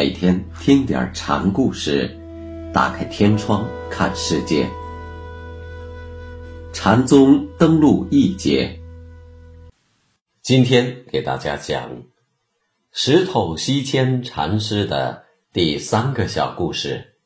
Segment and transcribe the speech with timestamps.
[0.00, 2.18] 每天听点禅故事，
[2.72, 4.66] 打开天窗看世界。
[6.72, 8.80] 禅宗登陆一节，
[10.40, 12.02] 今天给大家讲
[12.90, 17.16] 石头西迁禅师的第三个小故事，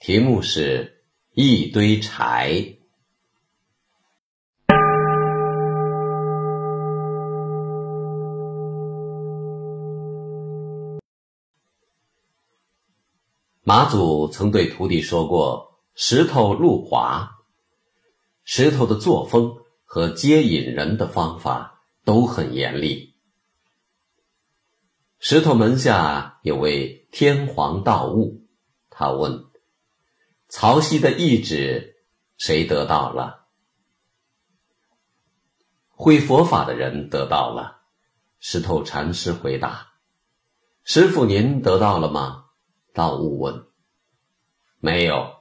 [0.00, 1.02] 题目是
[1.34, 2.75] 一堆柴。
[13.68, 17.32] 马祖曾对徒弟说过：“石头路滑。”
[18.46, 23.16] 石头的作风和接引人的方法都很严厉。
[25.18, 28.46] 石头门下有位天皇道悟，
[28.88, 29.46] 他问
[30.48, 31.96] ：“曹溪的懿旨
[32.38, 33.48] 谁得到了？”
[35.90, 37.80] 会佛法的人得到了。
[38.38, 39.88] 石头禅师回答
[40.84, 42.44] ：“师傅，您得到了吗？”
[42.96, 43.66] 道悟问
[44.80, 45.34] ：“没有，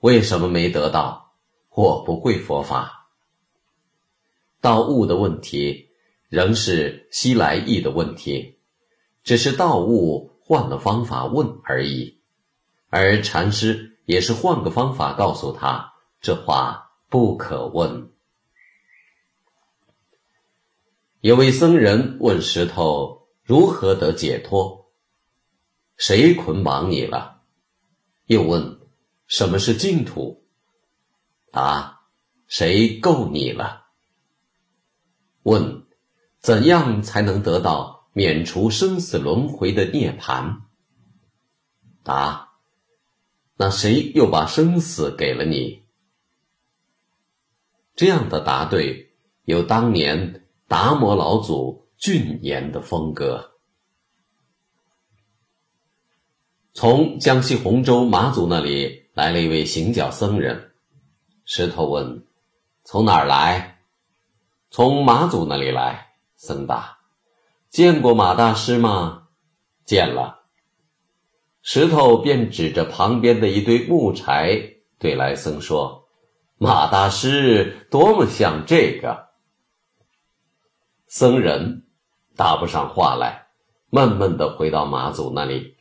[0.00, 1.32] 为什么没得到？
[1.70, 3.08] 我不会佛法。”
[4.60, 5.90] 道悟的问题
[6.28, 8.58] 仍是西来意的问题，
[9.22, 12.18] 只是道悟换了方法问而已，
[12.88, 18.10] 而禅师也是换个方法告诉他这话不可问。
[21.20, 24.77] 有位僧人问石头如何得解脱。
[25.98, 27.42] 谁捆绑你了？
[28.26, 28.78] 又问
[29.26, 30.46] ：“什么是净土？”
[31.50, 32.02] 答
[32.46, 33.88] ：“谁够你了？”
[35.42, 35.86] 问
[36.38, 40.60] ：“怎样才能得到免除生死轮回的涅槃？”
[42.04, 42.50] 答
[43.58, 45.84] ：“那谁又把生死给了你？”
[47.96, 53.47] 这样的答对，有当年达摩老祖俊言的风格。
[56.74, 60.72] 从江西洪州马祖那里来了一位行脚僧人，
[61.44, 62.24] 石头问
[62.84, 63.80] ：“从哪儿来
[64.70, 66.98] ？”“从马祖那里来。”僧答
[67.68, 69.24] ：“见过马大师吗
[69.84, 70.42] ？”“见了。”
[71.62, 76.06] 石头便指着旁边的一堆木柴对来僧说
[76.58, 79.30] ：“马大师多么像这个。”
[81.08, 81.86] 僧人
[82.36, 83.48] 答不上话来，
[83.90, 85.77] 闷闷的回到马祖那里。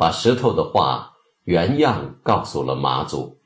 [0.00, 1.12] 把石头的话
[1.44, 3.38] 原样告诉了马祖。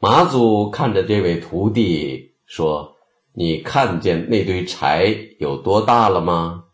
[0.00, 2.96] 马祖看着这位徒弟说
[3.32, 6.64] ：“你看见那堆柴有多大了吗？”“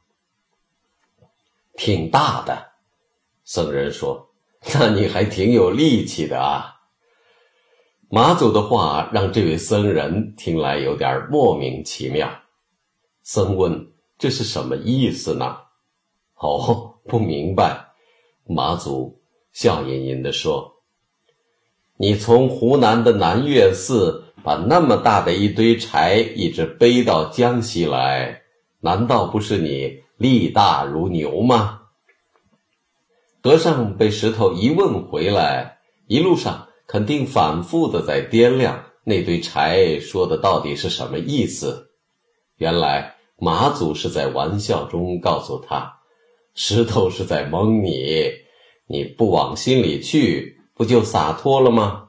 [1.76, 2.70] 挺大的。”
[3.44, 4.30] 僧人说
[4.72, 6.80] ，“那你还挺有力气的啊。”
[8.08, 12.26] 马祖的话让这位僧人听来有点莫名其妙。
[13.22, 15.58] 僧问：“这是什么意思呢
[16.40, 17.88] ？”“哦，不明白。”
[18.46, 19.20] 马祖
[19.52, 20.82] 笑吟吟地说
[21.96, 28.42] ：“你从湖南的南岳寺把那么大的一堆柴一直背到江西来，
[28.80, 31.82] 难道不是你力大如牛吗？”
[33.42, 41.90] 和尚被石头一问回来，一路上肯定反复的在掂量那堆柴说的到底是什么意思。
[42.56, 46.00] 原来马祖是在玩笑中告诉他。
[46.55, 48.31] 石头是在蒙你，
[48.87, 52.09] 你不往心里去，不就洒脱了吗？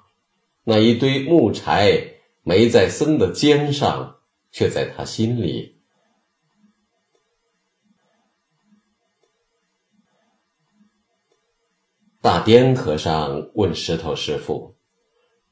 [0.63, 2.01] 那一堆木柴
[2.43, 4.17] 没在僧的肩上，
[4.51, 5.77] 却在他心里。
[12.21, 14.75] 大颠和尚问石头师傅：“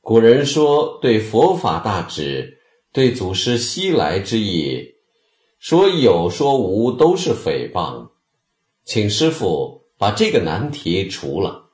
[0.01, 2.59] 古人说对佛法大旨，
[2.91, 4.95] 对祖师西来之意，
[5.57, 8.11] 说有说无都是诽谤。”
[8.89, 11.69] 请师傅把这个难题除了。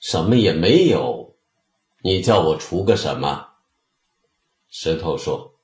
[0.00, 1.36] 什么也没有，
[2.02, 3.50] 你叫我除个什么？
[4.68, 5.60] 石头说，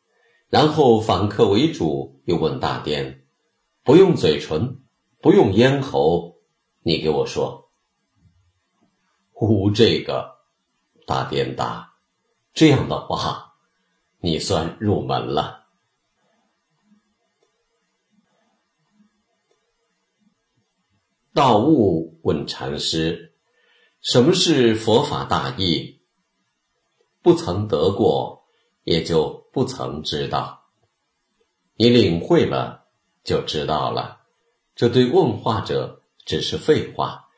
[0.48, 3.26] 然后反客为主，又问大颠：
[3.82, 4.84] 不用嘴唇，
[5.20, 6.36] 不用咽喉，
[6.82, 7.72] 你给我说。
[9.32, 10.36] 无这个，
[11.08, 11.96] 大颠答：
[12.54, 13.54] 这样的话，
[14.20, 15.61] 你算入门了。
[21.34, 23.32] 道悟问禅师
[24.02, 26.02] ：“什么是佛法大义？
[27.22, 28.44] 不曾得过，
[28.84, 30.64] 也就不曾知道。
[31.76, 32.88] 你领会了，
[33.24, 34.20] 就知道了。
[34.74, 37.30] 这对问话者只是废话，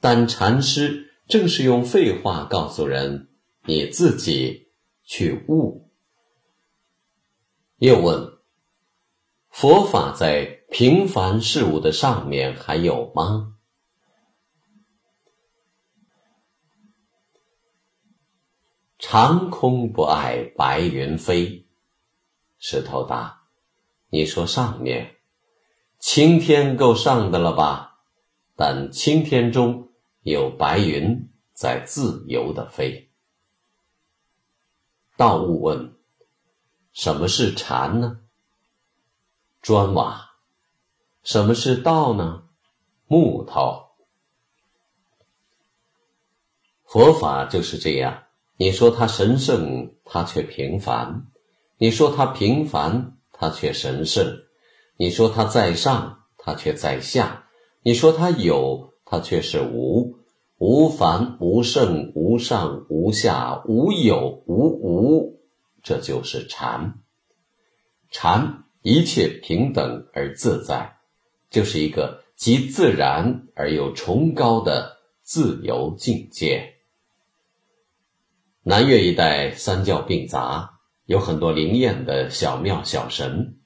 [0.00, 3.28] 但禅师正是用废话告诉人：
[3.64, 4.72] 你自己
[5.04, 5.92] 去悟。”
[7.78, 8.38] 又问
[9.50, 13.54] ：“佛法在平凡事物的上面还有吗？
[18.98, 21.66] 长空不爱白云飞。
[22.58, 23.44] 石头大，
[24.10, 25.16] 你说上面，
[25.98, 28.00] 青天够上的了吧？
[28.54, 29.88] 但青天中
[30.20, 33.10] 有白云在自由的飞。
[35.16, 35.96] 道悟问：
[36.92, 38.20] 什么是禅呢？
[39.62, 40.25] 砖瓦，
[41.26, 42.44] 什么是道呢？
[43.08, 43.82] 木头。
[46.84, 48.22] 佛法就是这样。
[48.56, 51.26] 你说它神圣，它却平凡；
[51.78, 54.44] 你说它平凡，它却神圣；
[54.96, 57.42] 你说它在上，它却在下；
[57.82, 60.20] 你说它有，它却是无。
[60.58, 65.40] 无凡无圣无上无下无有无无，
[65.82, 67.00] 这就是禅。
[68.12, 68.62] 禅。
[68.82, 70.95] 一切平等而自在，
[71.50, 76.74] 就是一个极自然而又崇高的自由境界。
[78.62, 83.58] 南岳一带三教并杂，有很多灵验的小庙小神。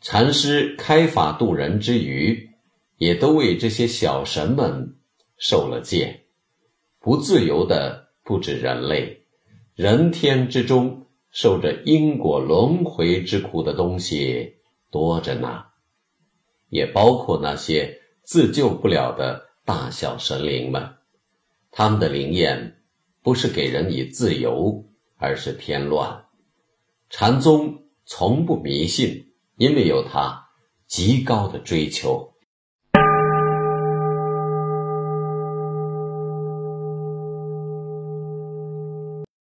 [0.00, 2.50] 禅师开法度人之余，
[2.96, 4.96] 也都为这些小神们
[5.36, 6.24] 受了戒。
[6.98, 9.24] 不自由的不止人类，
[9.74, 10.98] 人天之中。
[11.34, 14.56] 受着因果轮回之苦的东西
[14.90, 15.64] 多着呢，
[16.72, 20.96] 也包括那些自救不了的大小神灵们，
[21.70, 22.82] 他们的灵验
[23.22, 24.82] 不是给人以自由，
[25.18, 26.24] 而是添乱。
[27.10, 30.48] 禅宗从不迷信，因为有他
[30.86, 32.31] 极高的追求。